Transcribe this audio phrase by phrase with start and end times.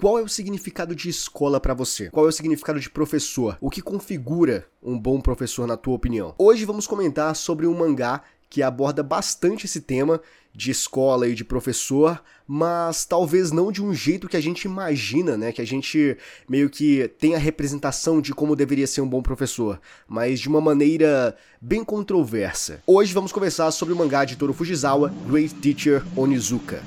[0.00, 2.08] Qual é o significado de escola para você?
[2.08, 3.58] Qual é o significado de professor?
[3.60, 6.36] O que configura um bom professor na tua opinião?
[6.38, 10.20] Hoje vamos comentar sobre um mangá que aborda bastante esse tema
[10.54, 15.36] de escola e de professor, mas talvez não de um jeito que a gente imagina,
[15.36, 15.50] né?
[15.50, 16.16] Que a gente
[16.48, 20.60] meio que tem a representação de como deveria ser um bom professor, mas de uma
[20.60, 22.80] maneira bem controversa.
[22.86, 26.84] Hoje vamos conversar sobre o mangá de Toru Fujisawa, Great Teacher Onizuka.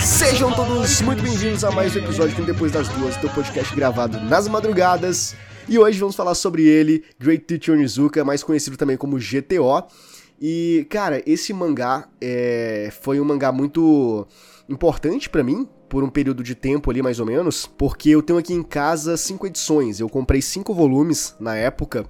[0.00, 4.20] Sejam todos muito bem-vindos a mais um episódio do Depois das Duas, do podcast gravado
[4.20, 5.34] nas madrugadas.
[5.68, 9.88] E hoje vamos falar sobre ele, Great Teacher Onizuka, mais conhecido também como GTO.
[10.44, 14.26] E, cara, esse mangá é, foi um mangá muito
[14.68, 18.40] importante para mim, por um período de tempo ali mais ou menos, porque eu tenho
[18.40, 20.00] aqui em casa cinco edições.
[20.00, 22.04] Eu comprei cinco volumes na época.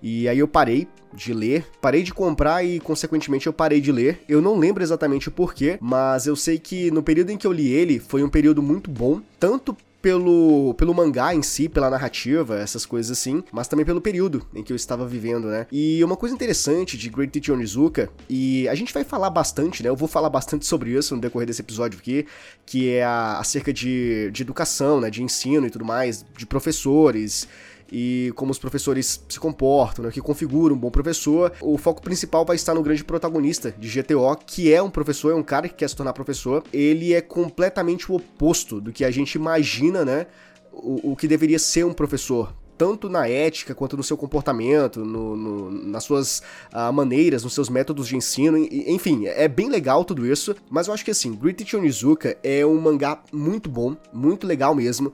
[0.00, 4.22] E aí eu parei de ler, parei de comprar e consequentemente eu parei de ler.
[4.28, 7.52] Eu não lembro exatamente o porquê, mas eu sei que no período em que eu
[7.52, 12.58] li ele foi um período muito bom, tanto pelo, pelo mangá em si, pela narrativa,
[12.58, 15.66] essas coisas assim, mas também pelo período em que eu estava vivendo, né?
[15.70, 19.88] E uma coisa interessante de Great Teacher Onizuka, e a gente vai falar bastante, né?
[19.88, 22.26] Eu vou falar bastante sobre isso no decorrer desse episódio aqui,
[22.66, 25.08] que é acerca de, de educação, né?
[25.08, 27.46] De ensino e tudo mais, de professores,
[27.92, 31.52] e como os professores se comportam, né, o que configura um bom professor.
[31.60, 35.34] O foco principal vai estar no grande protagonista de GTO, que é um professor, é
[35.34, 36.64] um cara que quer se tornar professor.
[36.72, 40.26] Ele é completamente o oposto do que a gente imagina, né?
[40.72, 45.36] O, o que deveria ser um professor tanto na ética quanto no seu comportamento, no,
[45.36, 46.42] no, nas suas
[46.72, 50.94] uh, maneiras, nos seus métodos de ensino, enfim, é bem legal tudo isso, mas eu
[50.94, 55.12] acho que assim, Grit Onizuka é um mangá muito bom, muito legal mesmo,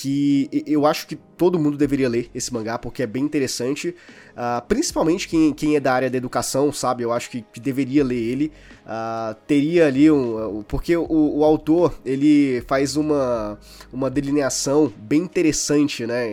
[0.00, 3.88] que eu acho que todo mundo deveria ler esse mangá, porque é bem interessante.
[4.30, 7.02] Uh, principalmente quem, quem é da área da educação, sabe?
[7.02, 8.52] Eu acho que, que deveria ler ele.
[8.86, 10.62] Uh, teria ali um.
[10.68, 13.58] Porque o, o, autor ele faz uma,
[13.92, 16.28] uma delineação bem interessante, né?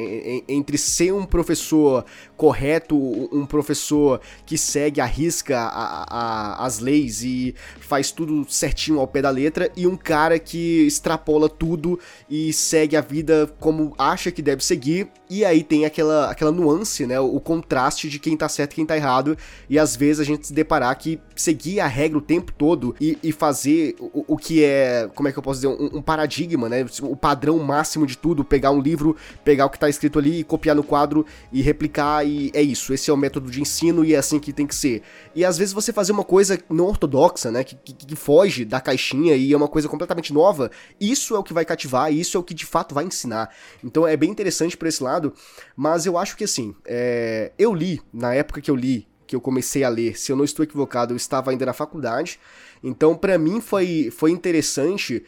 [0.48, 2.06] Entre ser um professor
[2.36, 2.96] correto,
[3.32, 9.08] um professor que segue a risca a, a, as leis e faz tudo certinho ao
[9.08, 14.32] pé da letra, e um cara que extrapola tudo e segue a vida como acha
[14.32, 17.20] que deve seguir e aí tem aquela, aquela nuance, né?
[17.20, 19.38] O, o, contraste de quem tá certo e quem tá errado.
[19.70, 23.18] E às vezes a gente se deparar que seguir a regra o tempo todo e,
[23.24, 26.70] e fazer o, o, que é, como é que eu posso dizer, um, um, paradigma,
[26.70, 26.86] né?
[27.02, 30.44] O padrão máximo de tudo, pegar um livro, pegar o que tá escrito ali e
[30.44, 32.94] copiar no quadro e replicar, e é isso.
[32.94, 35.02] Esse é o método de ensino e é assim que tem que ser.
[35.34, 37.64] E às vezes você fazer uma coisa não ortodoxa, né?
[37.64, 41.44] Que, que, que foge da caixinha e é uma coisa completamente nova, isso é o
[41.44, 43.54] que vai cativar, isso é o que de fato vai ensinar.
[43.84, 45.34] Então é bem interessante por esse lado,
[45.76, 49.42] mas eu acho que assim, é, eu li, na época que eu li, que eu
[49.42, 52.40] comecei a ler, se eu não estou equivocado, eu estava ainda na faculdade,
[52.84, 55.24] então para mim foi, foi interessante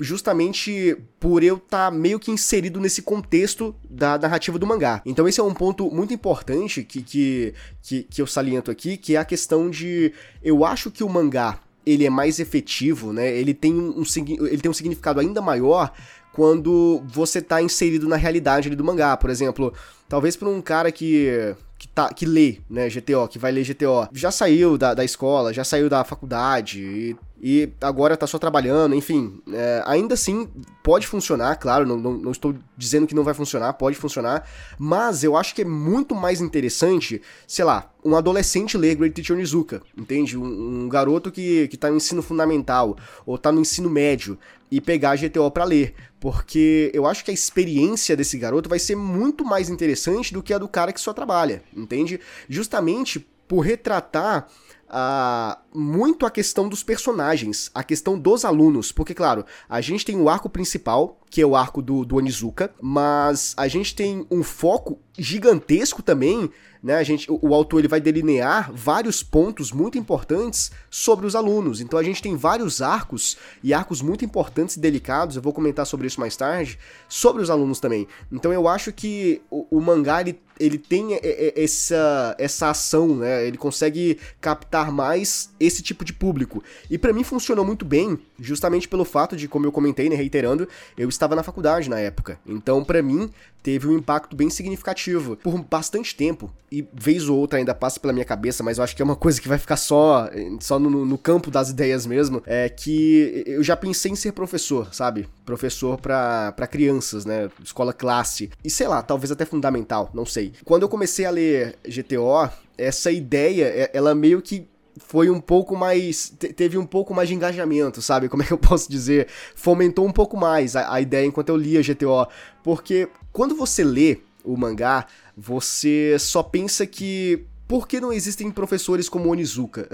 [0.00, 5.02] justamente por eu estar tá meio que inserido nesse contexto da narrativa do mangá.
[5.04, 9.16] Então esse é um ponto muito importante que, que, que, que eu saliento aqui, que
[9.16, 10.12] é a questão de...
[10.42, 13.30] Eu acho que o mangá, ele é mais efetivo, né?
[13.36, 14.02] Ele tem um,
[14.46, 15.92] ele tem um significado ainda maior
[16.32, 19.16] quando você tá inserido na realidade do mangá.
[19.16, 19.72] Por exemplo,
[20.08, 24.06] talvez para um cara que que, tá, que lê, né, GTO, que vai ler GTO,
[24.12, 28.94] já saiu da, da escola, já saiu da faculdade e, e agora tá só trabalhando,
[28.94, 30.46] enfim, é, ainda assim
[30.82, 34.46] pode funcionar, claro, não, não, não, estou dizendo que não vai funcionar, pode funcionar,
[34.78, 39.34] mas eu acho que é muito mais interessante, sei lá, um adolescente ler Great Teacher
[39.34, 40.36] Onizuka, entende?
[40.36, 44.38] Um, um garoto que, que tá no ensino fundamental ou tá no ensino médio
[44.70, 48.96] e pegar GTO para ler, porque eu acho que a experiência desse garoto vai ser
[48.96, 52.20] muito mais interessante do que a do cara que só trabalha, entende?
[52.48, 54.46] Justamente por retratar
[54.90, 60.16] uh, muito a questão dos personagens, a questão dos alunos, porque, claro, a gente tem
[60.20, 64.42] o arco principal, que é o arco do, do Onizuka, mas a gente tem um
[64.42, 66.50] foco gigantesco também,
[66.82, 66.94] né?
[66.94, 71.80] A gente, o, o, autor ele vai delinear vários pontos muito importantes sobre os alunos.
[71.80, 75.36] Então a gente tem vários arcos e arcos muito importantes e delicados.
[75.36, 76.78] Eu vou comentar sobre isso mais tarde,
[77.08, 78.08] sobre os alunos também.
[78.32, 81.18] Então eu acho que o, o mangá ele, ele tem
[81.54, 83.46] essa essa ação, né?
[83.46, 86.64] Ele consegue captar mais esse tipo de público.
[86.88, 90.66] E para mim funcionou muito bem, justamente pelo fato de, como eu comentei, né, reiterando,
[90.96, 92.40] eu estava na faculdade na época.
[92.46, 93.30] Então, para mim,
[93.62, 96.50] teve um impacto bem significativo por bastante tempo.
[96.72, 99.16] E vez ou outra ainda passa pela minha cabeça, mas eu acho que é uma
[99.16, 100.30] coisa que vai ficar só,
[100.60, 102.42] só no, no campo das ideias mesmo.
[102.46, 105.28] É que eu já pensei em ser professor, sabe?
[105.44, 107.50] Professor para crianças, né?
[107.62, 108.50] Escola classe.
[108.64, 110.52] E sei lá, talvez até fundamental, não sei.
[110.64, 112.48] Quando eu comecei a ler GTO,
[112.78, 114.66] essa ideia, é, ela meio que
[115.06, 116.32] foi um pouco mais.
[116.54, 118.28] teve um pouco mais de engajamento, sabe?
[118.28, 119.26] Como é que eu posso dizer?
[119.54, 122.26] Fomentou um pouco mais a, a ideia enquanto eu lia GTO.
[122.62, 125.06] Porque quando você lê o mangá,
[125.36, 127.44] você só pensa que.
[127.66, 129.88] Por que não existem professores como Onizuka?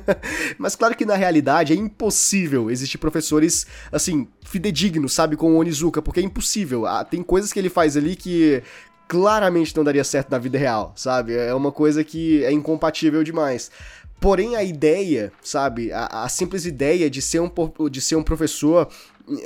[0.56, 6.00] Mas claro que na realidade é impossível existir professores, assim, fidedignos, sabe, com o Onizuka,
[6.00, 6.86] porque é impossível.
[6.86, 8.62] Ah, tem coisas que ele faz ali que
[9.08, 11.34] claramente não daria certo na vida real, sabe?
[11.34, 13.70] É uma coisa que é incompatível demais.
[14.20, 17.50] Porém, a ideia, sabe, a, a, simples ideia de ser, um,
[17.88, 18.88] de ser um professor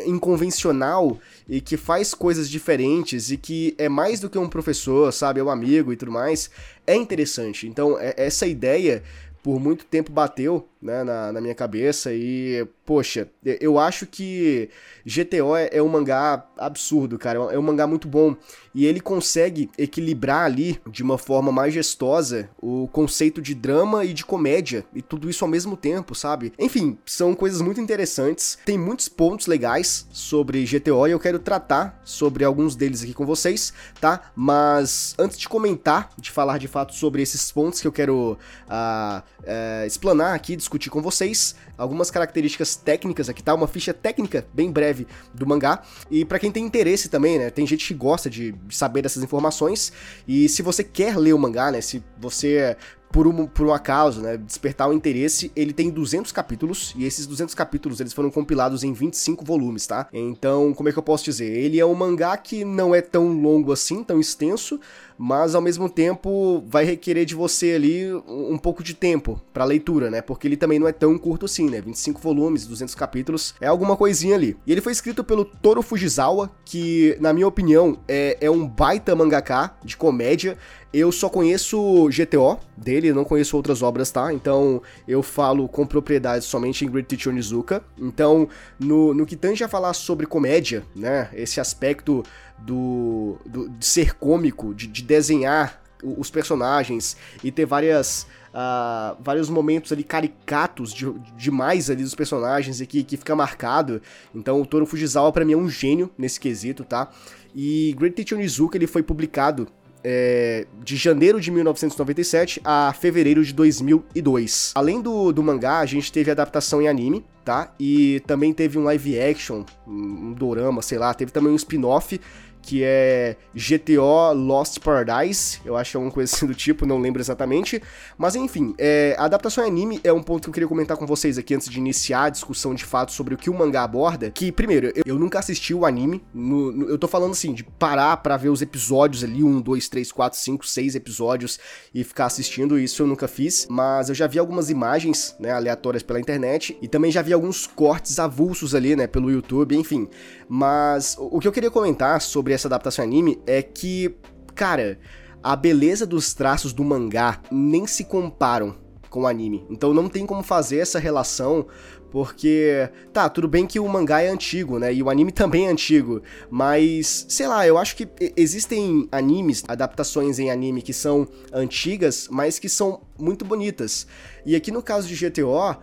[0.06, 5.40] inconvencional e que faz coisas diferentes e que é mais do que um professor, sabe,
[5.40, 6.50] é um amigo e tudo mais,
[6.86, 7.66] é interessante.
[7.66, 9.02] Então, é, essa ideia
[9.42, 14.68] por muito tempo bateu né, na, na, minha cabeça e, poxa, eu acho que
[15.06, 18.36] GTO é, é, um mangá absurdo, cara, é um mangá muito bom
[18.74, 24.24] e ele consegue equilibrar ali de uma forma majestosa o conceito de drama e de
[24.24, 26.52] comédia e tudo isso ao mesmo tempo, sabe?
[26.58, 32.00] Enfim, são coisas muito interessantes, tem muitos pontos legais sobre GTO e eu quero tratar
[32.04, 34.32] sobre alguns deles aqui com vocês, tá?
[34.34, 38.32] Mas antes de comentar, de falar de fato sobre esses pontos que eu quero
[38.66, 43.54] uh, uh, explanar aqui, discutir com vocês algumas características técnicas aqui, tá?
[43.54, 45.82] Uma ficha técnica bem breve do mangá.
[46.10, 47.50] E para quem tem interesse também, né?
[47.50, 49.92] Tem gente que gosta de saber dessas informações.
[50.26, 51.80] E se você quer ler o mangá, né?
[51.80, 52.76] Se você
[53.12, 57.26] por um, por um acaso, né, despertar o interesse, ele tem 200 capítulos, e esses
[57.26, 60.08] 200 capítulos, eles foram compilados em 25 volumes, tá?
[60.12, 61.52] Então, como é que eu posso dizer?
[61.52, 64.80] Ele é um mangá que não é tão longo assim, tão extenso,
[65.18, 70.10] mas ao mesmo tempo vai requerer de você ali um pouco de tempo para leitura,
[70.10, 70.20] né?
[70.20, 71.80] Porque ele também não é tão curto assim, né?
[71.80, 74.56] 25 volumes, 200 capítulos, é alguma coisinha ali.
[74.66, 79.14] E ele foi escrito pelo Toro Fujisawa, que na minha opinião é, é um baita
[79.14, 80.56] mangaka de comédia.
[80.92, 84.30] Eu só conheço GTO dele, não conheço outras obras, tá?
[84.32, 87.82] Então eu falo com propriedade somente em Great Teacher Onizuka.
[87.98, 88.46] Então,
[88.78, 91.30] no, no que tange a falar sobre comédia, né?
[91.32, 92.22] Esse aspecto
[92.58, 98.26] do, do de ser cômico, de, de desenhar os personagens e ter várias.
[98.52, 104.02] Uh, vários momentos ali caricatos de, demais ali dos personagens e que, que fica marcado.
[104.34, 107.08] Então o Toro Fujisawa para mim é um gênio nesse quesito, tá?
[107.54, 109.66] E Great Teacher Onizuka ele foi publicado
[110.04, 114.72] é, de janeiro de 1997 a fevereiro de 2002.
[114.74, 117.72] Além do, do mangá, a gente teve adaptação em anime, tá?
[117.78, 122.20] E também teve um live action, um dorama, sei lá, teve também um spin-off
[122.62, 126.98] que é GTO Lost Paradise, eu acho que é alguma coisa assim do tipo, não
[126.98, 127.82] lembro exatamente.
[128.16, 131.06] Mas enfim, é, a adaptação em anime é um ponto que eu queria comentar com
[131.06, 134.30] vocês aqui antes de iniciar a discussão de fato sobre o que o mangá aborda.
[134.30, 137.64] Que, primeiro, eu, eu nunca assisti o anime, no, no, eu tô falando assim, de
[137.64, 141.58] parar para ver os episódios ali, um, dois, três, quatro, cinco, seis episódios
[141.92, 143.66] e ficar assistindo, isso eu nunca fiz.
[143.68, 147.66] Mas eu já vi algumas imagens, né, aleatórias pela internet e também já vi alguns
[147.66, 150.08] cortes avulsos ali, né, pelo YouTube, enfim.
[150.48, 154.14] Mas o, o que eu queria comentar sobre sobre essa adaptação anime é que,
[154.54, 154.98] cara,
[155.42, 158.76] a beleza dos traços do mangá nem se comparam
[159.08, 159.66] com o anime.
[159.70, 161.66] Então não tem como fazer essa relação,
[162.10, 164.92] porque, tá, tudo bem que o mangá é antigo, né?
[164.92, 170.38] E o anime também é antigo, mas sei lá, eu acho que existem animes, adaptações
[170.38, 174.06] em anime que são antigas, mas que são muito bonitas.
[174.44, 175.76] E aqui no caso de GTO,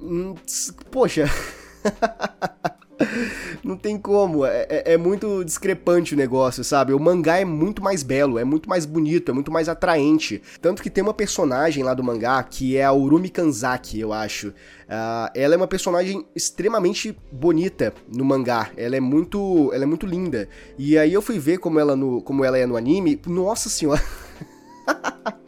[0.00, 0.34] hum,
[0.90, 1.30] poxa.
[3.62, 6.92] Não tem como, é, é, é, muito discrepante o negócio, sabe?
[6.92, 10.42] O mangá é muito mais belo, é muito mais bonito, é muito mais atraente.
[10.60, 14.48] Tanto que tem uma personagem lá do mangá que é a Urumi Kanzaki, eu acho.
[14.48, 18.70] Uh, ela é uma personagem extremamente bonita no mangá.
[18.76, 20.48] Ela é muito, ela é muito linda.
[20.78, 23.20] E aí eu fui ver como ela, no, como ela é no anime.
[23.26, 24.02] Nossa senhora.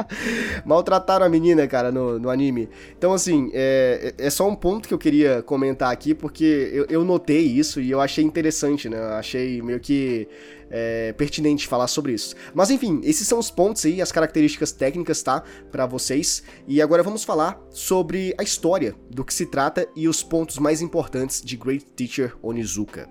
[0.64, 2.68] Maltrataram a menina, cara, no, no anime.
[2.96, 7.04] Então, assim, é, é só um ponto que eu queria comentar aqui, porque eu, eu
[7.04, 8.98] notei isso e eu achei interessante, né?
[8.98, 10.28] Eu achei meio que
[10.70, 12.34] é, pertinente falar sobre isso.
[12.54, 15.42] Mas enfim, esses são os pontos aí, as características técnicas, tá?
[15.70, 16.42] Para vocês.
[16.66, 20.82] E agora vamos falar sobre a história, do que se trata e os pontos mais
[20.82, 23.08] importantes de Great Teacher Onizuka.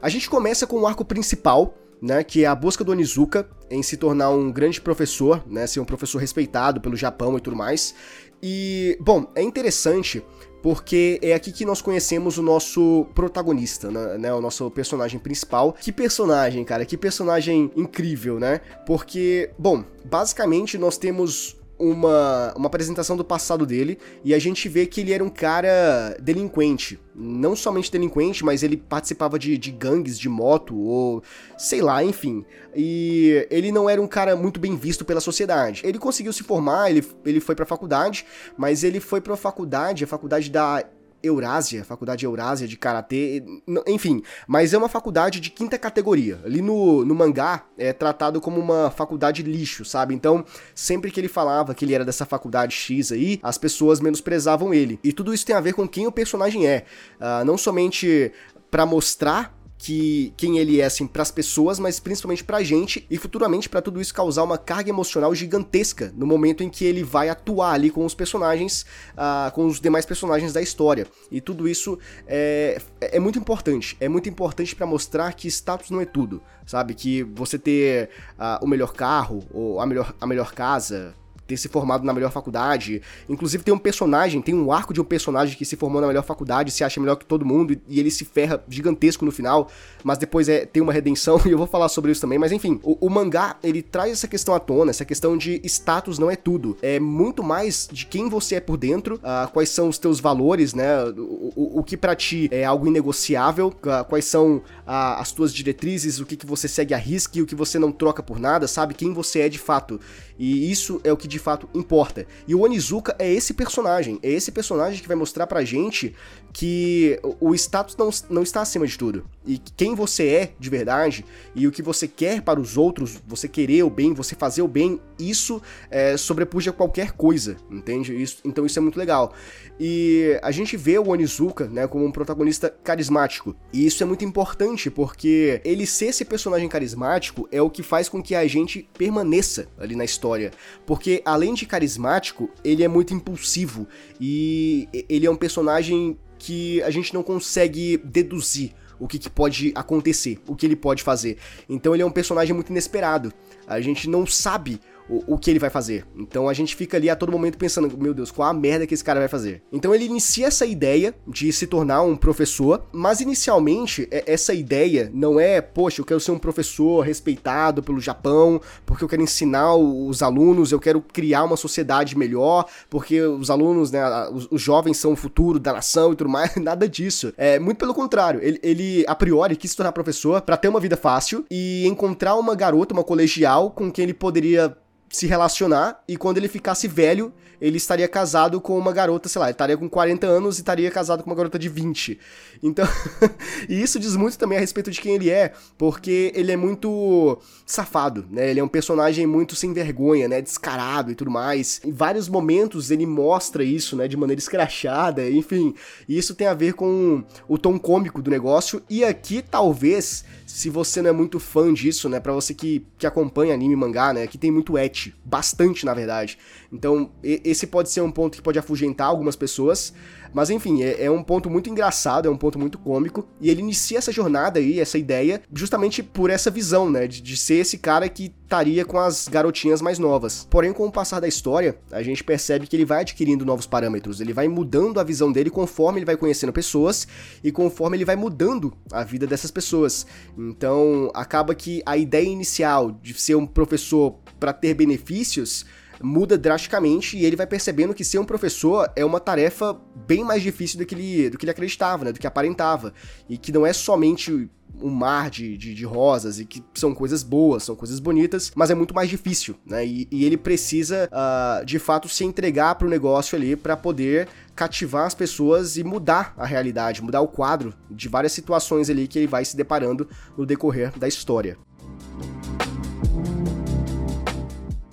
[0.00, 3.82] A gente começa com o arco principal, né, que é a busca do Onizuka em
[3.82, 7.94] se tornar um grande professor, né, ser um professor respeitado pelo Japão e tudo mais.
[8.42, 10.22] E, bom, é interessante
[10.62, 14.34] porque é aqui que nós conhecemos o nosso protagonista, né, né?
[14.34, 15.72] O nosso personagem principal.
[15.72, 18.60] Que personagem, cara, que personagem incrível, né?
[18.84, 24.86] Porque, bom, basicamente nós temos uma, uma apresentação do passado dele e a gente vê
[24.86, 26.98] que ele era um cara delinquente.
[27.14, 31.22] Não somente delinquente, mas ele participava de, de gangues de moto ou
[31.56, 32.44] sei lá, enfim.
[32.74, 35.82] E ele não era um cara muito bem visto pela sociedade.
[35.84, 40.06] Ele conseguiu se formar, ele, ele foi pra faculdade, mas ele foi pra faculdade, a
[40.06, 40.84] faculdade da
[41.22, 43.42] Eurásia, Faculdade Eurásia de Karatê,
[43.86, 46.40] enfim, mas é uma faculdade de quinta categoria.
[46.44, 50.14] Ali no, no mangá é tratado como uma faculdade lixo, sabe?
[50.14, 50.44] Então,
[50.74, 54.98] sempre que ele falava que ele era dessa faculdade X aí, as pessoas menosprezavam ele.
[55.02, 56.84] E tudo isso tem a ver com quem o personagem é.
[57.20, 58.32] Uh, não somente
[58.70, 63.16] para mostrar que quem ele é assim para as pessoas, mas principalmente pra gente e
[63.16, 67.28] futuramente para tudo isso causar uma carga emocional gigantesca no momento em que ele vai
[67.28, 71.06] atuar ali com os personagens, uh, com os demais personagens da história.
[71.30, 73.96] E tudo isso é, é muito importante.
[74.00, 76.94] É muito importante para mostrar que status não é tudo, sabe?
[76.94, 81.14] Que você ter uh, o melhor carro ou a melhor, a melhor casa,
[81.48, 83.02] ter se formado na melhor faculdade.
[83.28, 86.22] Inclusive tem um personagem, tem um arco de um personagem que se formou na melhor
[86.22, 89.68] faculdade, se acha melhor que todo mundo e ele se ferra gigantesco no final,
[90.04, 92.38] mas depois é, tem uma redenção e eu vou falar sobre isso também.
[92.38, 96.18] Mas enfim, o, o mangá ele traz essa questão à tona, essa questão de status
[96.18, 96.76] não é tudo.
[96.82, 100.74] É muito mais de quem você é por dentro, uh, quais são os teus valores,
[100.74, 101.02] né?
[101.04, 105.54] O, o, o que para ti é algo inegociável, uh, quais são uh, as tuas
[105.54, 108.38] diretrizes, o que, que você segue a risca e o que você não troca por
[108.38, 108.92] nada, sabe?
[108.92, 109.98] Quem você é de fato.
[110.38, 112.26] E isso é o que de fato importa.
[112.46, 116.14] E o Onizuka é esse personagem, é esse personagem que vai mostrar pra gente
[116.52, 119.24] que o status não, não está acima de tudo.
[119.46, 121.24] E quem você é de verdade
[121.54, 124.68] e o que você quer para os outros, você querer o bem, você fazer o
[124.68, 128.14] bem, isso é, sobrepuja qualquer coisa, entende?
[128.20, 129.32] Isso, então isso é muito legal.
[129.80, 133.56] E a gente vê o Onizuka, né, como um protagonista carismático.
[133.72, 138.08] E isso é muito importante porque ele ser esse personagem carismático é o que faz
[138.08, 140.50] com que a gente permaneça ali na história.
[140.84, 143.86] Porque além de carismático, ele é muito impulsivo
[144.20, 149.72] e ele é um personagem que a gente não consegue deduzir o que, que, pode
[149.74, 151.38] acontecer, o que ele pode fazer.
[151.68, 153.32] Então ele é um personagem muito inesperado.
[153.66, 156.04] A gente não sabe o, o que ele vai fazer.
[156.16, 158.94] Então a gente fica ali a todo momento pensando, meu Deus, qual a merda que
[158.94, 159.62] esse cara vai fazer?
[159.72, 165.10] Então ele inicia essa ideia de se tornar um professor, mas inicialmente é, essa ideia
[165.12, 169.74] não é, poxa, eu quero ser um professor respeitado pelo Japão, porque eu quero ensinar
[169.74, 174.96] os alunos, eu quero criar uma sociedade melhor, porque os alunos, né, os, os jovens
[174.96, 177.32] são o futuro da nação e tudo mais, nada disso.
[177.36, 180.80] É muito pelo contrário, ele, ele a priori quis se tornar professor para ter uma
[180.80, 184.76] vida fácil e encontrar uma garota, uma colegial com quem ele poderia
[185.10, 189.46] se relacionar e quando ele ficasse velho, ele estaria casado com uma garota, sei lá,
[189.46, 192.18] ele estaria com 40 anos e estaria casado com uma garota de 20.
[192.62, 192.86] Então,
[193.68, 197.38] e isso diz muito também a respeito de quem ele é, porque ele é muito
[197.66, 198.50] safado, né?
[198.50, 200.40] Ele é um personagem muito sem vergonha, né?
[200.40, 201.80] Descarado e tudo mais.
[201.84, 204.06] Em vários momentos ele mostra isso, né?
[204.06, 205.74] De maneira escrachada, enfim.
[206.08, 208.82] E isso tem a ver com o tom cômico do negócio.
[208.88, 212.20] E aqui, talvez, se você não é muito fã disso, né?
[212.20, 214.26] Para você que, que acompanha anime e mangá, né?
[214.26, 216.38] Que tem muito et, bastante na verdade.
[216.72, 219.92] Então, esse pode ser um ponto que pode afugentar algumas pessoas.
[220.32, 223.26] Mas enfim, é, é, um ponto muito engraçado, é um ponto muito cômico.
[223.40, 227.06] E ele inicia essa jornada aí, essa ideia, justamente por essa visão, né?
[227.06, 230.46] De, de ser esse cara que estaria com as garotinhas mais novas.
[230.48, 234.20] Porém, com o passar da história, a gente percebe que ele vai adquirindo novos parâmetros,
[234.20, 237.06] ele vai mudando a visão dele conforme ele vai conhecendo pessoas
[237.44, 240.06] e conforme ele vai mudando a vida dessas pessoas.
[240.36, 245.66] Então, acaba que a ideia inicial de ser um professor para ter benefícios
[246.02, 250.42] muda drasticamente e ele vai percebendo que ser um professor é uma tarefa bem mais
[250.42, 252.12] difícil do que ele, do que ele acreditava, né?
[252.12, 252.92] Do que aparentava.
[253.28, 254.50] E que não é somente
[254.80, 258.70] um mar de, de, de, rosas e que são coisas boas, são coisas bonitas, mas
[258.70, 259.84] é muito mais difícil, né?
[259.84, 264.28] E, e ele precisa, uh, de fato, se entregar para o negócio ali para poder
[264.54, 269.18] cativar as pessoas e mudar a realidade, mudar o quadro de várias situações ali que
[269.18, 271.56] ele vai se deparando no decorrer da história.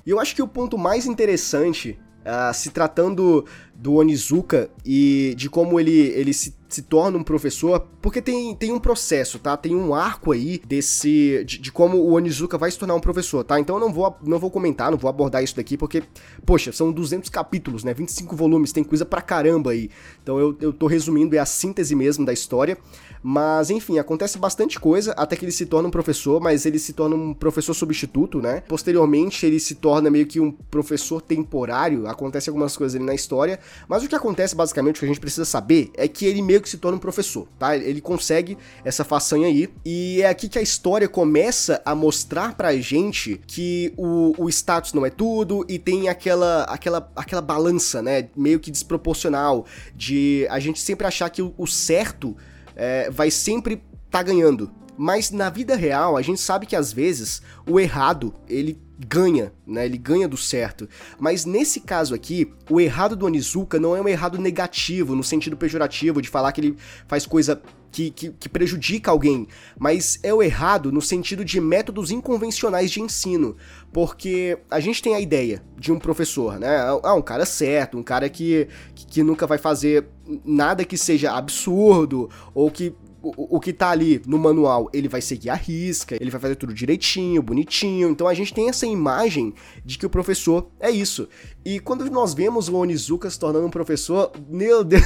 [0.05, 3.45] E eu acho que o ponto mais interessante, uh, se tratando
[3.75, 8.71] do Onizuka e de como ele, ele se, se torna um professor, porque tem, tem
[8.71, 9.55] um processo, tá?
[9.57, 13.43] Tem um arco aí desse de, de, como o Onizuka vai se tornar um professor,
[13.43, 13.59] tá?
[13.59, 16.03] Então eu não vou, não vou comentar, não vou abordar isso daqui, porque,
[16.45, 17.93] poxa, são 200 capítulos, né?
[17.93, 19.89] 25 volumes, tem coisa pra caramba aí.
[20.23, 22.77] Então eu, eu tô resumindo, é a síntese mesmo da história.
[23.27, 26.93] Mas, enfim, acontece bastante coisa até que ele se torna um professor, mas ele se
[26.93, 28.61] torna um professor substituto, né?
[28.67, 33.59] Posteriormente, ele se torna meio que um professor temporário, acontece algumas coisas ali na história,
[33.87, 36.61] mas o que acontece basicamente, o que a gente precisa saber, é que ele meio
[36.61, 37.75] que se torna um professor, tá?
[37.75, 42.75] Ele consegue essa façanha aí, e é aqui que a história começa a mostrar pra
[42.75, 48.29] gente que o, o status não é tudo, e tem aquela, aquela, aquela balança, né?
[48.35, 52.35] Meio que desproporcional, de a gente sempre achar que o, certo
[52.75, 54.71] é, vai sempre tá ganhando.
[54.97, 59.85] Mas na vida real, a gente sabe que às vezes o errado, ele ganha, né?
[59.85, 60.87] Ele ganha do certo.
[61.19, 65.57] Mas nesse caso aqui, o errado do Onizuka não é um errado negativo, no sentido
[65.57, 67.61] pejorativo, de falar que ele faz coisa
[67.91, 69.47] que, que, que, prejudica alguém,
[69.79, 73.55] mas é o errado no sentido de métodos inconvencionais de ensino,
[73.93, 76.77] porque a gente tem a ideia de um professor, né?
[77.03, 80.09] Ah, um cara certo, um cara que, que, que nunca vai fazer
[80.43, 82.93] nada que seja absurdo ou que
[83.35, 86.55] o, o que tá ali no manual, ele vai seguir a risca, ele vai fazer
[86.55, 88.09] tudo direitinho, bonitinho.
[88.09, 89.53] Então a gente tem essa imagem
[89.83, 91.27] de que o professor é isso.
[91.63, 95.03] E quando nós vemos o Onizuka se tornando um professor, meu Deus.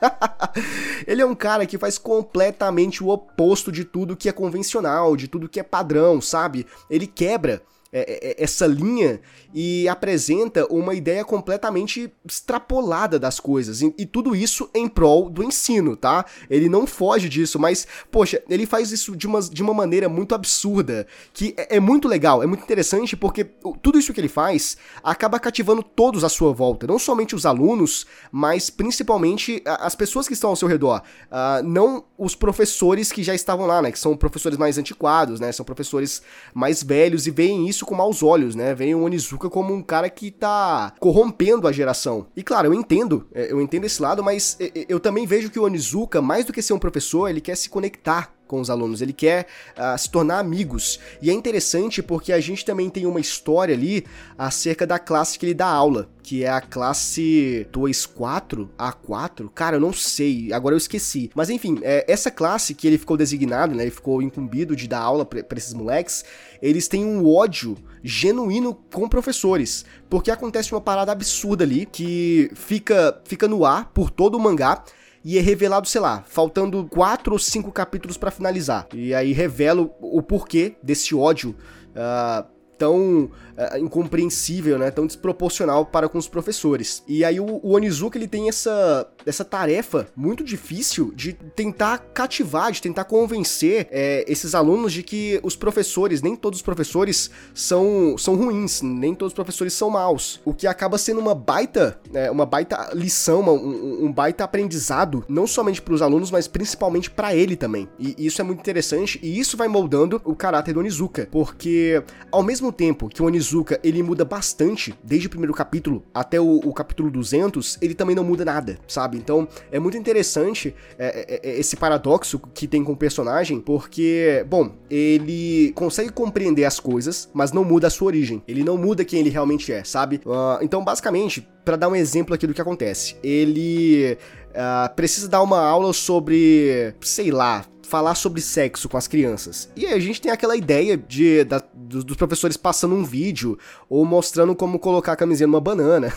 [1.06, 5.28] ele é um cara que faz completamente o oposto de tudo que é convencional, de
[5.28, 6.66] tudo que é padrão, sabe?
[6.90, 7.62] Ele quebra
[7.92, 9.20] essa linha
[9.54, 13.80] e apresenta uma ideia completamente extrapolada das coisas.
[13.80, 16.24] E, tudo isso em prol do ensino, tá?
[16.50, 20.34] Ele não foge disso, mas, poxa, ele faz isso de uma, de uma maneira muito
[20.34, 23.44] absurda, que é, é muito legal, é muito interessante, porque
[23.82, 26.86] tudo isso que ele faz acaba cativando todos à sua volta.
[26.86, 31.02] Não somente os alunos, mas principalmente as pessoas que estão ao seu redor.
[31.26, 33.90] Uh, não os professores que já estavam lá, né?
[33.90, 35.52] Que são professores mais antiquados, né?
[35.52, 36.22] São professores
[36.54, 38.74] mais velhos e veem isso com maus olhos, né?
[38.74, 42.26] Vem o Onizuka como um cara que tá corrompendo a geração.
[42.36, 44.56] E claro, eu entendo, é, eu entendo esse lado, mas
[44.88, 47.68] eu também vejo que o Onizuka, mais do que ser um professor, ele quer se
[47.68, 51.00] conectar com os alunos, ele quer uh, se tornar amigos.
[51.20, 54.04] E é interessante porque a gente também tem uma história ali
[54.38, 59.80] acerca da classe que ele dá aula, que é a classe 2-4, A4, cara, eu
[59.80, 61.30] não sei, agora eu esqueci.
[61.34, 65.00] Mas enfim, é, essa classe que ele ficou designado, né, ele ficou incumbido de dar
[65.00, 66.24] aula pra esses moleques,
[66.60, 73.20] eles têm um ódio genuíno com professores, porque acontece uma parada absurda ali que fica,
[73.24, 74.82] fica no ar por todo o mangá
[75.28, 78.86] e é revelado, sei lá, faltando quatro ou cinco capítulos para finalizar.
[78.94, 81.50] E aí revela o porquê desse ódio
[81.96, 82.46] uh,
[82.78, 83.24] tão
[83.56, 87.02] uh, incompreensível, né, tão desproporcional para com os professores.
[87.06, 92.72] E aí o, o, Onizuka ele tem essa, essa tarefa muito difícil de tentar cativar,
[92.72, 98.16] de tentar convencer é, esses alunos de que os professores, nem todos os professores são,
[98.18, 100.40] são ruins, nem todos os professores são maus.
[100.44, 105.46] O que acaba sendo uma baita, né, uma baita lição, um, um baita aprendizado, não
[105.46, 107.88] somente para os alunos, mas principalmente para ele também.
[107.98, 112.42] E isso é muito interessante e isso vai moldando o caráter do Onizuka, porque ao
[112.42, 116.56] mesmo mesmo tempo que o Onizuka ele muda bastante, desde o primeiro capítulo até o,
[116.64, 119.16] o capítulo 200, ele também não muda nada, sabe?
[119.16, 124.44] Então é muito interessante é, é, é, esse paradoxo que tem com o personagem, porque,
[124.48, 128.42] bom, ele consegue compreender as coisas, mas não muda a sua origem.
[128.46, 130.20] Ele não muda quem ele realmente é, sabe?
[130.24, 134.18] Uh, então, basicamente, para dar um exemplo aqui do que acontece, ele
[134.50, 139.70] uh, precisa dar uma aula sobre, sei lá, falar sobre sexo com as crianças.
[139.76, 143.58] E aí a gente tem aquela ideia de da, dos, dos, professores passando um vídeo
[143.88, 146.12] ou mostrando como colocar a camisinha numa banana.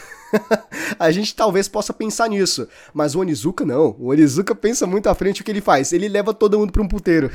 [1.00, 3.96] a gente talvez possa pensar nisso, mas o Onizuka não.
[4.00, 5.94] O Onizuka pensa muito à frente o que ele faz.
[5.94, 7.32] Ele leva todo mundo para um puteiro.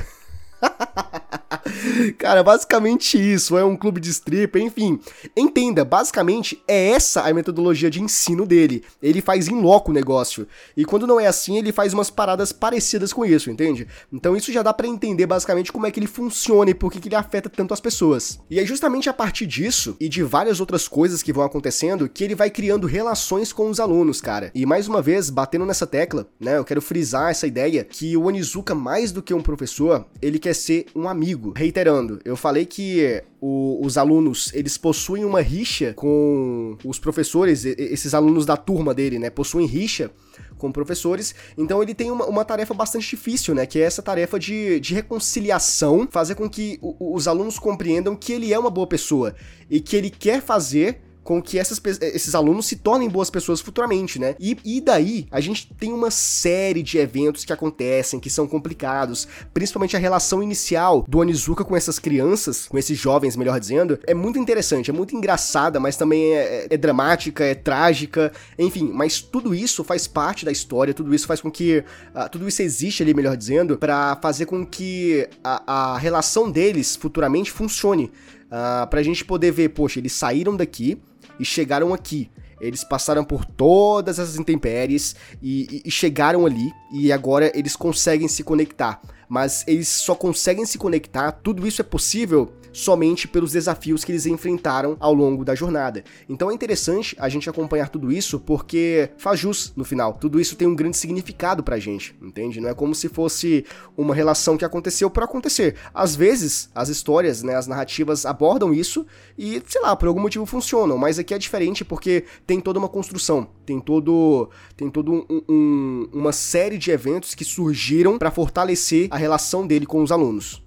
[2.17, 4.99] Cara, basicamente isso, é um clube de strip, enfim.
[5.35, 8.83] Entenda, basicamente é essa a metodologia de ensino dele.
[9.01, 10.47] Ele faz em loco o negócio.
[10.75, 13.87] E quando não é assim, ele faz umas paradas parecidas com isso, entende?
[14.11, 16.99] Então isso já dá para entender basicamente como é que ele funciona e por que,
[16.99, 18.39] que ele afeta tanto as pessoas.
[18.49, 22.23] E é justamente a partir disso e de várias outras coisas que vão acontecendo que
[22.23, 24.51] ele vai criando relações com os alunos, cara.
[24.53, 28.25] E mais uma vez, batendo nessa tecla, né, eu quero frisar essa ideia que o
[28.25, 31.24] Onizuka, mais do que um professor, ele quer ser um amigo.
[31.55, 38.13] Reiterando, eu falei que o, os alunos, eles possuem uma rixa com os professores, esses
[38.13, 40.11] alunos da turma dele, né, possuem rixa
[40.57, 43.65] com professores, então ele tem uma, uma, tarefa bastante difícil, né?
[43.65, 48.33] Que é essa tarefa de, de reconciliação, fazer com que o, os alunos compreendam que
[48.33, 49.35] ele é uma boa pessoa
[49.69, 54.19] e que ele quer fazer com que essas, esses alunos se tornem boas pessoas futuramente,
[54.19, 54.35] né?
[54.39, 59.27] E, e daí a gente tem uma série de eventos que acontecem, que são complicados,
[59.51, 64.13] principalmente a relação inicial do Onizuka com essas crianças, com esses jovens, melhor dizendo, é
[64.13, 69.19] muito interessante, é muito engraçada, mas também é, é, é dramática, é trágica, enfim, mas
[69.19, 71.83] tudo isso faz parte da história, tudo isso faz com que.
[72.13, 76.95] Uh, tudo isso existe ali, melhor dizendo, para fazer com que a, a relação deles
[76.95, 78.11] futuramente funcione.
[78.45, 81.01] Uh, pra gente poder ver, poxa, eles saíram daqui,
[81.39, 82.29] e chegaram aqui.
[82.59, 88.27] Eles passaram por todas essas intempéries e, e, e chegaram ali e agora eles conseguem
[88.27, 89.01] se conectar.
[89.27, 94.25] Mas eles só conseguem se conectar, tudo isso é possível somente pelos desafios que eles
[94.25, 96.03] enfrentaram ao longo da jornada.
[96.27, 100.13] Então é interessante a gente acompanhar tudo isso porque faz jus no final.
[100.13, 102.59] Tudo isso tem um grande significado pra gente, entende?
[102.59, 105.75] Não é como se fosse uma relação que aconteceu por acontecer.
[105.93, 109.05] Às vezes, as histórias, né, as narrativas abordam isso
[109.37, 112.89] e, sei lá, por algum motivo funcionam, mas aqui é diferente porque tem toda uma
[112.89, 119.07] construção, tem todo tem todo um, um, uma série de eventos que surgiram para fortalecer
[119.11, 120.65] a relação dele com os alunos.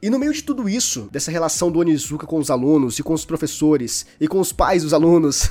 [0.00, 3.12] E no meio de tudo isso, dessa relação do Onizuka com os alunos e com
[3.12, 5.50] os professores e com os pais dos alunos,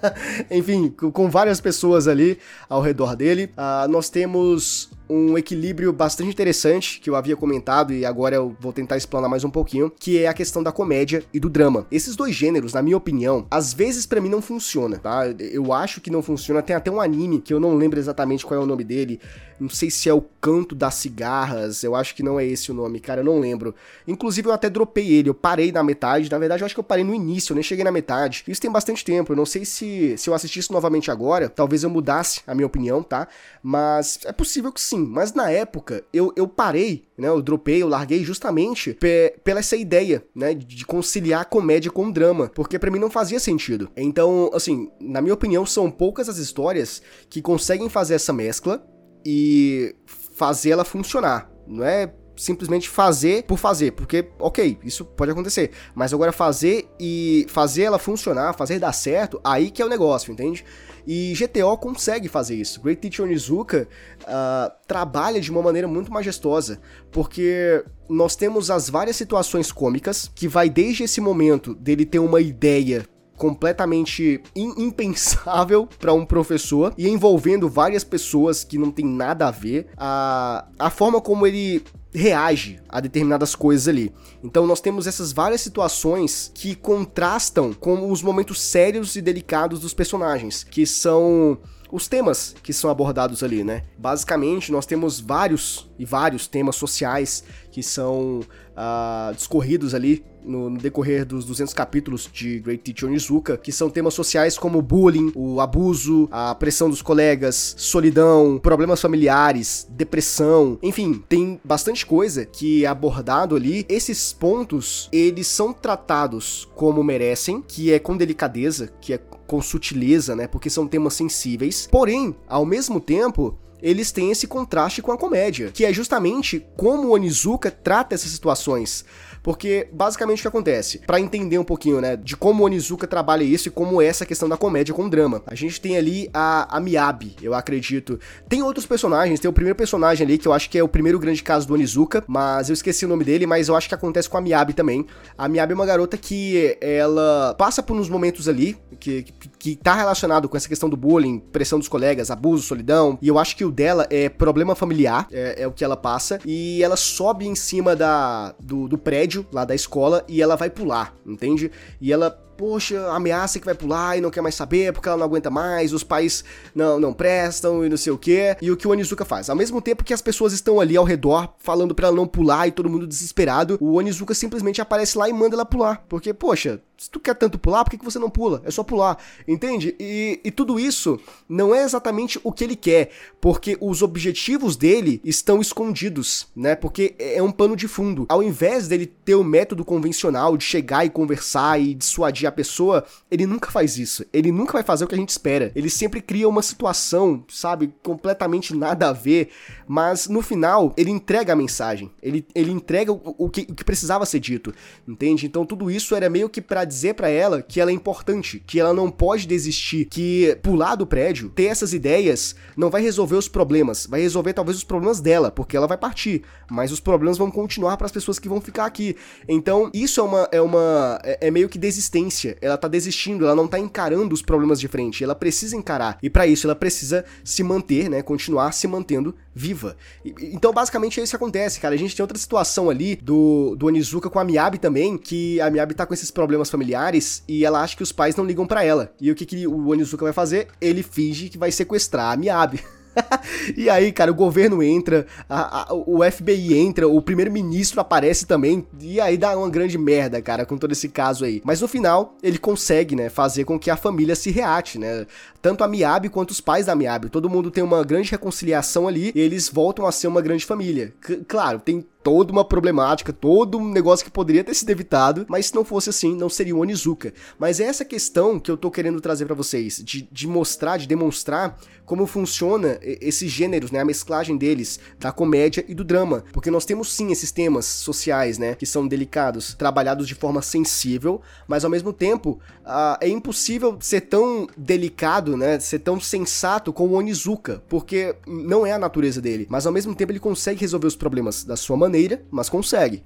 [0.50, 7.00] enfim, com várias pessoas ali ao redor dele, uh, nós temos um equilíbrio bastante interessante
[7.00, 10.28] que eu havia comentado e agora eu vou tentar explanar mais um pouquinho, que é
[10.28, 11.86] a questão da comédia e do drama.
[11.90, 15.26] Esses dois gêneros, na minha opinião, às vezes para mim não funciona, tá?
[15.38, 16.62] Eu acho que não funciona.
[16.62, 19.20] Tem até um anime que eu não lembro exatamente qual é o nome dele.
[19.58, 22.74] Não sei se é o Canto das Cigarras, eu acho que não é esse o
[22.74, 23.74] nome, cara, eu não lembro.
[24.06, 26.84] Inclusive eu até dropei ele, eu parei na metade, na verdade eu acho que eu
[26.84, 28.44] parei no início, eu nem cheguei na metade.
[28.46, 31.90] Isso tem bastante tempo, eu não sei se se eu assistisse novamente agora, talvez eu
[31.90, 33.28] mudasse a minha opinião, tá?
[33.62, 37.28] Mas é possível que sim sim, mas na época eu, eu parei, né?
[37.28, 40.54] Eu dropei, eu larguei justamente pe pela essa ideia, né?
[40.54, 43.90] De conciliar comédia com drama, porque para mim não fazia sentido.
[43.96, 48.84] Então, assim, na minha opinião, são poucas as histórias que conseguem fazer essa mescla
[49.24, 49.94] e
[50.32, 51.50] fazer ela funcionar.
[51.66, 57.46] Não é simplesmente fazer por fazer, porque, ok, isso pode acontecer, mas agora fazer e
[57.48, 60.62] fazer ela funcionar, fazer dar certo, aí que é o negócio, entende?
[61.06, 62.80] E GTO consegue fazer isso.
[62.80, 63.88] Great Teacher Onizuka
[64.22, 66.80] uh, trabalha de uma maneira muito majestosa,
[67.12, 72.40] porque nós temos as várias situações cômicas, que vai desde esse momento dele ter uma
[72.40, 79.50] ideia completamente impensável para um professor e envolvendo várias pessoas que não tem nada a
[79.50, 81.82] ver, a, a forma como ele
[82.14, 84.12] reage a determinadas coisas ali.
[84.42, 89.92] Então nós temos essas várias situações que contrastam com os momentos sérios e delicados dos
[89.92, 91.58] personagens, que são
[91.90, 93.84] os temas que são abordados ali, né?
[93.98, 97.44] Basicamente, nós temos vários e vários temas sociais
[97.76, 103.70] que são uh, discorridos ali no, decorrer dos 200 capítulos de Great Teacher Onizuka, que
[103.70, 110.78] são temas sociais como bullying, o abuso, a pressão dos colegas, solidão, problemas familiares, depressão,
[110.82, 113.84] enfim, tem bastante coisa que é abordado ali.
[113.90, 120.34] Esses pontos, eles são tratados como merecem, que é com delicadeza, que é com sutileza,
[120.34, 120.46] né?
[120.46, 121.86] Porque são temas sensíveis.
[121.92, 127.08] Porém, ao mesmo tempo, eles têm esse contraste com a comédia, que é justamente como
[127.08, 129.04] o Onizuka trata essas situações.
[129.46, 133.44] Porque basicamente o que acontece, para entender um pouquinho, né, de como o Onizuka trabalha
[133.44, 135.40] isso e como é essa questão da comédia com drama.
[135.46, 138.18] A gente tem ali a, a Miyabi, eu acredito.
[138.48, 141.16] Tem outros personagens, tem o primeiro personagem ali que eu acho que é o primeiro
[141.20, 144.28] grande caso do Onizuka, mas eu esqueci o nome dele, mas eu acho que acontece
[144.28, 145.06] com a Miyabi também.
[145.38, 149.74] A Miyabi é uma garota que ela passa por uns momentos ali que, que, que
[149.74, 153.56] tá relacionado com essa questão do bullying, pressão dos colegas, abuso, solidão, e eu acho
[153.56, 157.48] que o dela é problema familiar, é, é o que ela passa, e ela sobe
[157.48, 161.68] em cima da, do, do prédio lá da escola e ela vai pular, entende?
[162.00, 165.24] E ela poxa, ameaça que vai pular e não quer mais saber porque ela não
[165.24, 168.56] aguenta mais, os pais não, não prestam e não sei o que.
[168.60, 169.50] E o que o Onizuka faz?
[169.50, 172.66] Ao mesmo tempo que as pessoas estão ali ao redor falando para ela não pular
[172.66, 176.04] e todo mundo desesperado, o Onizuka simplesmente aparece lá e manda ela pular.
[176.08, 178.62] Porque, poxa, se tu quer tanto pular, por que, que você não pula?
[178.64, 179.94] É só pular, entende?
[180.00, 185.20] E, e tudo isso não é exatamente o que ele quer, porque os objetivos dele
[185.22, 186.74] estão escondidos, né?
[186.74, 188.24] Porque é um pano de fundo.
[188.28, 193.04] Ao invés dele ter o método convencional de chegar e conversar e dissuadir a pessoa,
[193.30, 194.24] ele nunca faz isso.
[194.32, 195.72] Ele nunca vai fazer o que a gente espera.
[195.74, 199.50] Ele sempre cria uma situação, sabe, completamente nada a ver,
[199.86, 202.10] mas no final ele entrega a mensagem.
[202.22, 204.72] Ele, ele entrega o, o, que, o que precisava ser dito,
[205.06, 205.46] entende?
[205.46, 208.80] Então tudo isso era meio que para dizer para ela que ela é importante, que
[208.80, 213.48] ela não pode desistir, que pular do prédio, ter essas ideias, não vai resolver os
[213.48, 217.50] problemas, vai resolver talvez os problemas dela, porque ela vai partir, mas os problemas vão
[217.50, 219.16] continuar para as pessoas que vão ficar aqui.
[219.48, 222.35] Então, isso é uma é uma é, é meio que desistência.
[222.60, 226.18] Ela tá desistindo, ela não tá encarando os problemas de frente, ela precisa encarar.
[226.22, 229.96] E para isso ela precisa se manter, né, continuar se mantendo viva.
[230.24, 231.94] E, então, basicamente é isso que acontece, cara.
[231.94, 235.70] A gente tem outra situação ali do do Onizuka com a Miyabi também, que a
[235.70, 238.84] Miyabi tá com esses problemas familiares e ela acha que os pais não ligam para
[238.84, 239.12] ela.
[239.20, 240.68] E o que, que o Onizuka vai fazer?
[240.80, 242.80] Ele finge que vai sequestrar a Miyabi.
[243.76, 248.86] e aí, cara, o governo entra, a, a, o FBI entra, o primeiro-ministro aparece também,
[249.00, 251.62] e aí dá uma grande merda, cara, com todo esse caso aí.
[251.64, 255.26] Mas no final, ele consegue, né, fazer com que a família se reate, né?
[255.60, 257.28] Tanto a Miyabi quanto os pais da Miyabi.
[257.28, 261.12] Todo mundo tem uma grande reconciliação ali eles voltam a ser uma grande família.
[261.26, 265.66] C claro, tem toda uma problemática, todo um negócio que poderia ter sido evitado, mas
[265.66, 267.32] se não fosse assim, não seria o Onizuka.
[267.56, 271.06] Mas é essa questão que eu tô querendo trazer para vocês, de, de mostrar, de
[271.06, 276.70] demonstrar como funciona esses gêneros, né, a mesclagem deles, da comédia e do drama, porque
[276.70, 281.84] nós temos sim esses temas sociais, né, que são delicados, trabalhados de forma sensível, mas
[281.84, 287.18] ao mesmo tempo uh, é impossível ser tão delicado, né, ser tão sensato como o
[287.18, 291.16] Onizuka, porque não é a natureza dele, mas ao mesmo tempo ele consegue resolver os
[291.16, 293.22] problemas da sua maneira maneira, mas consegue.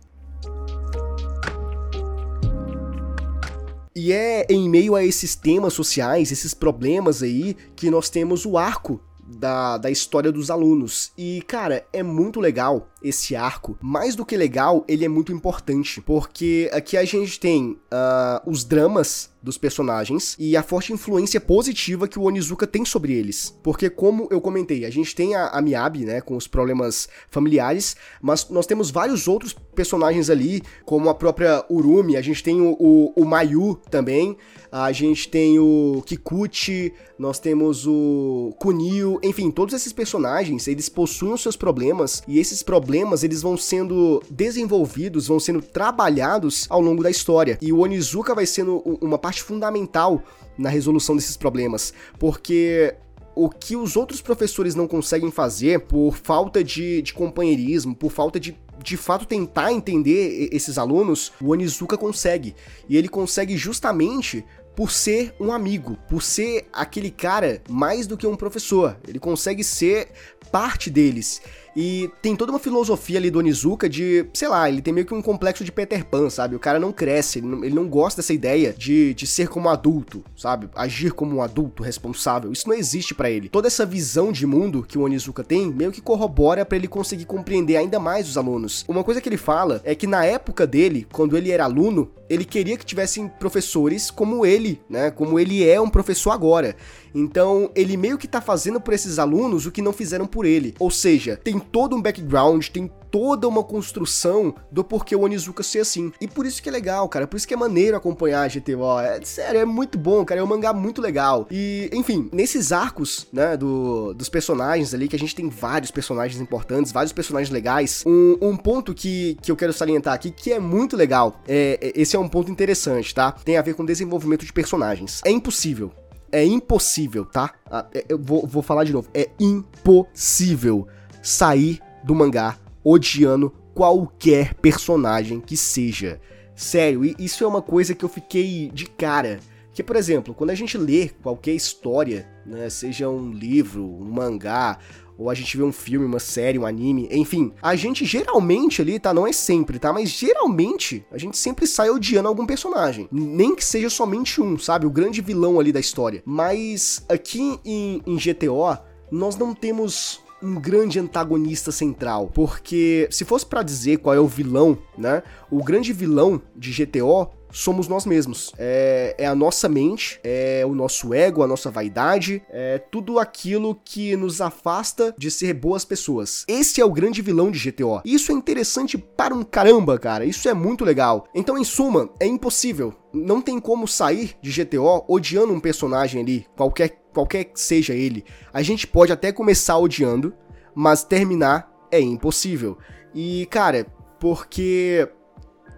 [3.94, 8.56] E é em meio a esses temas sociais, esses problemas aí, que nós temos o
[8.56, 9.00] arco
[9.38, 11.12] da, da história dos alunos.
[11.16, 13.76] E, cara, é muito legal esse arco.
[13.80, 16.00] Mais do que legal, ele é muito importante.
[16.00, 22.06] Porque aqui a gente tem uh, os dramas dos personagens e a forte influência positiva
[22.06, 23.56] que o Onizuka tem sobre eles.
[23.62, 27.96] Porque, como eu comentei, a gente tem a, a Miyabi, né, com os problemas familiares,
[28.20, 32.76] mas nós temos vários outros personagens ali, como a própria Urumi, a gente tem o,
[32.78, 34.36] o, o Mayu também,
[34.70, 41.34] a gente tem o Kikuchi, nós temos o Kunio, enfim, todos esses personagens, eles possuem
[41.34, 47.02] os seus problemas e esses problemas eles vão sendo desenvolvidos, vão sendo trabalhados ao longo
[47.02, 47.58] da história.
[47.60, 50.22] E o Onizuka vai sendo uma parte fundamental
[50.58, 52.94] na resolução desses problemas, porque
[53.34, 58.38] o que os outros professores não conseguem fazer por falta de, de companheirismo, por falta
[58.38, 62.54] de de fato tentar entender esses alunos, o Onizuka consegue.
[62.88, 68.26] E ele consegue justamente por ser um amigo, por ser aquele cara mais do que
[68.26, 68.96] um professor.
[69.06, 70.08] Ele consegue ser
[70.50, 71.42] parte deles.
[71.76, 75.14] E tem toda uma filosofia ali do Onizuka de, sei lá, ele tem meio que
[75.14, 76.56] um complexo de Peter Pan, sabe?
[76.56, 79.68] O cara não cresce, ele não, ele não gosta dessa ideia de, de ser como
[79.68, 80.68] adulto, sabe?
[80.74, 82.52] Agir como um adulto responsável.
[82.52, 83.48] Isso não existe para ele.
[83.48, 87.24] Toda essa visão de mundo que o Onizuka tem meio que corrobora para ele conseguir
[87.24, 88.84] compreender ainda mais os alunos.
[88.88, 92.44] Uma coisa que ele fala é que na época dele, quando ele era aluno, ele
[92.44, 95.10] queria que tivessem professores como ele, né?
[95.10, 96.76] Como ele é um professor agora.
[97.12, 100.74] Então, ele meio que tá fazendo por esses alunos o que não fizeram por ele.
[100.78, 105.80] Ou seja, tem todo um background, tem toda uma construção do porquê o Onizuka ser
[105.80, 106.12] assim.
[106.20, 107.26] E por isso que é legal, cara.
[107.26, 109.00] Por isso que é maneiro acompanhar a GTO.
[109.00, 110.40] É sério, é muito bom, cara.
[110.40, 111.46] É um mangá muito legal.
[111.50, 116.40] E, enfim, nesses arcos, né, do, dos personagens ali, que a gente tem vários personagens
[116.40, 118.04] importantes, vários personagens legais.
[118.06, 121.40] Um, um ponto que, que eu quero salientar aqui, que é muito legal.
[121.48, 123.32] É, é esse é um ponto interessante, tá?
[123.32, 125.20] Tem a ver com desenvolvimento de personagens.
[125.24, 125.92] É impossível
[126.32, 127.52] é impossível, tá?
[127.68, 129.08] Ah, é, eu vou, vou falar de novo.
[129.12, 130.86] É impossível
[131.22, 136.20] sair do mangá odiando qualquer personagem que seja.
[136.54, 139.40] Sério, isso é uma coisa que eu fiquei de cara.
[139.72, 144.78] Que, por exemplo, quando a gente lê qualquer história, né, seja um livro, um mangá,
[145.16, 148.98] ou a gente vê um filme, uma série, um anime, enfim, a gente geralmente ali,
[148.98, 149.12] tá?
[149.12, 149.92] Não é sempre, tá?
[149.92, 153.06] Mas geralmente a gente sempre sai odiando algum personagem.
[153.12, 154.86] Nem que seja somente um, sabe?
[154.86, 156.22] O grande vilão ali da história.
[156.24, 158.78] Mas aqui em, em GTO,
[159.10, 164.26] nós não temos um grande antagonista central, porque se fosse para dizer qual é o
[164.26, 165.22] vilão, né?
[165.50, 168.52] O grande vilão de GTO somos nós mesmos.
[168.58, 173.78] É, é, a nossa mente, é o nosso ego, a nossa vaidade, é tudo aquilo
[173.84, 176.44] que nos afasta de ser boas pessoas.
[176.48, 178.00] Esse é o grande vilão de GTO.
[178.04, 180.24] Isso é interessante para um caramba, cara.
[180.24, 181.26] Isso é muito legal.
[181.34, 182.94] Então, em suma, é impossível.
[183.12, 188.24] Não tem como sair de GTO odiando um personagem ali, qualquer, qualquer que seja ele.
[188.52, 190.32] A gente pode até começar odiando,
[190.74, 192.78] mas terminar é impossível.
[193.14, 193.86] E, cara,
[194.20, 195.08] porque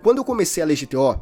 [0.02, 1.20] quando eu comecei a ler GTO,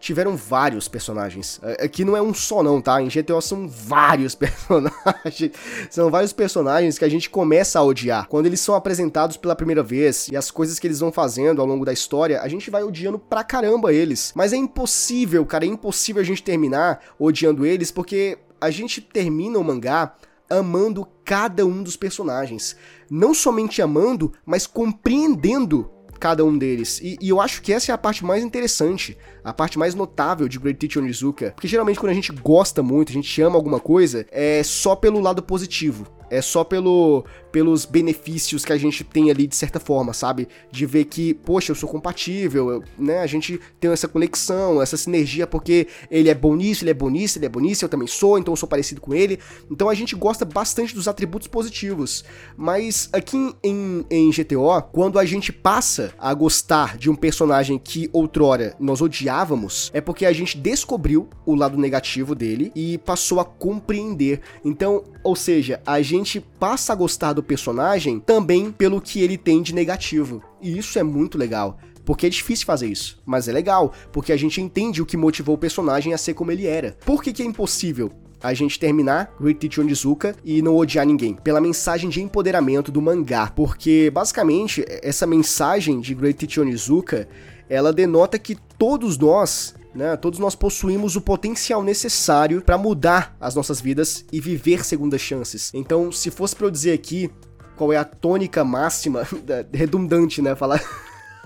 [0.00, 1.60] tiveram vários personagens.
[1.78, 3.00] Aqui não é um só não, tá?
[3.00, 5.52] Em GTO são vários personagens.
[5.90, 8.26] São vários personagens que a gente começa a odiar.
[8.26, 11.66] Quando eles são apresentados pela primeira vez e as coisas que eles vão fazendo ao
[11.66, 14.32] longo da história, a gente vai odiando pra caramba eles.
[14.34, 19.58] Mas é impossível, cara, é impossível a gente terminar odiando eles porque a gente termina
[19.58, 20.14] o mangá
[20.48, 22.74] amando cada um dos personagens.
[23.08, 27.00] Não somente amando, mas compreendendo cada um deles.
[27.02, 30.46] E, e, eu acho que essa é a parte mais interessante, a parte mais notável
[30.46, 31.52] de Great Teacher Onizuka.
[31.52, 35.18] Porque geralmente quando a gente gosta muito, a gente ama alguma coisa, é só pelo
[35.18, 36.06] lado positivo.
[36.30, 40.48] É só pelo, pelos benefícios que a gente tem ali de certa forma, sabe?
[40.70, 43.20] De ver que, poxa, eu sou compatível, eu, né?
[43.20, 47.10] A gente tem essa conexão, essa sinergia, porque ele é bom nisso, ele é bom
[47.10, 49.38] nisso, ele é bom nisso, eu também sou, então eu sou parecido com ele.
[49.70, 52.24] Então a gente gosta bastante dos atributos positivos.
[52.56, 58.08] Mas aqui em, em GTO, quando a gente passa a gostar de um personagem que
[58.12, 63.44] outrora nós odiávamos, é porque a gente descobriu o lado negativo dele e passou a
[63.44, 64.40] compreender.
[64.64, 69.62] Então, ou seja, a gente passa a gostar do personagem também pelo que ele tem
[69.62, 70.42] de negativo.
[70.60, 71.78] E isso é muito legal.
[72.04, 75.54] Porque é difícil fazer isso, mas é legal, porque a gente entende o que motivou
[75.54, 76.96] o personagem a ser como ele era.
[77.04, 78.10] Por que, que é impossível?
[78.42, 81.34] a gente terminar Great Teacher Onizuka e não odiar ninguém.
[81.34, 83.52] Pela mensagem de empoderamento do mangá.
[83.54, 87.28] Porque, basicamente, essa mensagem de Great Teacher Onizuka,
[87.68, 90.16] ela denota que todos nós né?
[90.16, 95.70] Todos nós possuímos o potencial necessário para mudar as nossas vidas e viver segundas chances.
[95.74, 97.30] Então, se fosse para eu dizer aqui
[97.76, 99.26] qual é a tônica máxima,
[99.72, 100.82] redundante, né, falar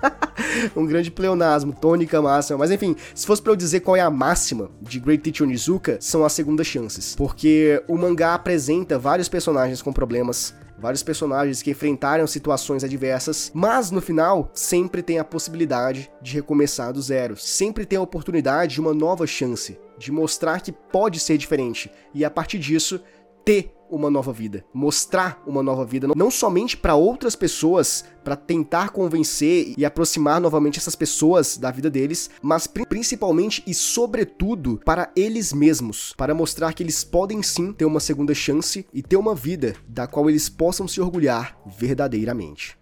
[0.77, 2.59] um grande pleonasmo, tônica máxima.
[2.59, 5.99] Mas enfim, se fosse para eu dizer qual é a máxima de Great Teacher Onizuka,
[6.01, 7.15] são as segundas chances.
[7.15, 13.91] Porque o mangá apresenta vários personagens com problemas, vários personagens que enfrentaram situações adversas, mas
[13.91, 18.81] no final sempre tem a possibilidade de recomeçar do zero, sempre tem a oportunidade de
[18.81, 23.01] uma nova chance, de mostrar que pode ser diferente e a partir disso
[23.45, 28.91] ter uma nova vida, mostrar uma nova vida, não somente para outras pessoas, para tentar
[28.91, 35.53] convencer e aproximar novamente essas pessoas da vida deles, mas principalmente e sobretudo para eles
[35.53, 39.75] mesmos, para mostrar que eles podem sim ter uma segunda chance e ter uma vida
[39.87, 42.79] da qual eles possam se orgulhar verdadeiramente.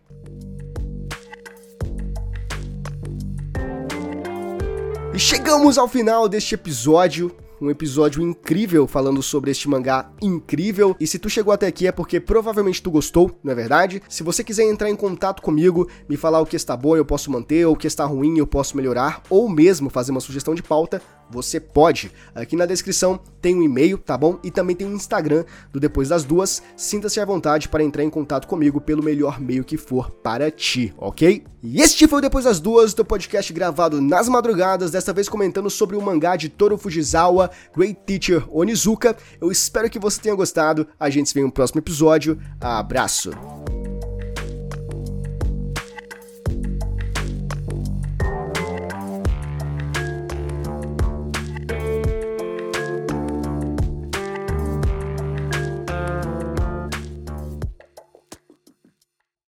[5.15, 7.31] E chegamos ao final deste episódio
[7.63, 10.97] um episódio incrível falando sobre este mangá incrível.
[10.99, 14.03] E se tu chegou até aqui é porque provavelmente tu gostou, não é verdade?
[14.09, 17.31] Se você quiser entrar em contato comigo, me falar o que está bom eu posso
[17.31, 20.63] manter, ou o que está ruim eu posso melhorar, ou mesmo fazer uma sugestão de
[20.63, 22.13] pauta, você pode.
[22.35, 24.39] Aqui na descrição tem um e-mail, tá bom?
[24.43, 26.63] E também tem um Instagram do Depois das Duas.
[26.77, 30.95] Sinta-se à vontade para entrar em contato comigo pelo melhor meio que for para ti,
[30.99, 31.45] ok?
[31.63, 35.71] E este foi o Depois das Duas, do podcast gravado nas madrugadas, desta vez comentando
[35.71, 39.17] sobre o mangá de Toru Fujisawa, Great Teacher Onizuka.
[39.41, 40.87] Eu espero que você tenha gostado.
[40.99, 42.39] A gente se vê no próximo episódio.
[42.61, 43.31] Abraço!